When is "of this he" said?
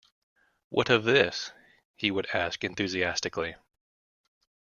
0.89-2.09